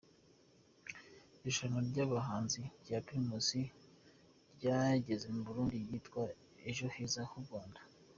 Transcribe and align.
Irushanwa 1.37 1.79
ry’abahanzi 1.89 2.61
rya 2.83 2.97
Pirimusi 3.05 3.61
ryageze 4.55 5.25
mu 5.35 5.41
Burundi 5.47 5.75
ryitwa 5.85 6.23
ejo 6.69 6.85
heza 6.95 7.23
H’u 7.31 7.41
rwanda 7.45 7.81